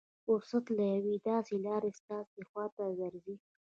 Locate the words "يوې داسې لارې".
0.95-1.91